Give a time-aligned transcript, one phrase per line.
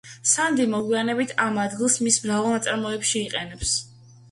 [0.27, 3.79] სანდი მოგვიანებით ამ ადგილს მის მრავალ ნაწარმოებში იყენებს.